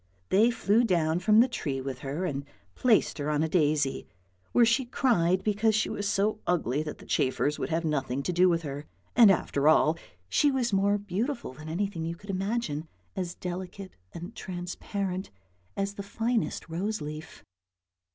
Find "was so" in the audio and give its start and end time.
5.91-6.39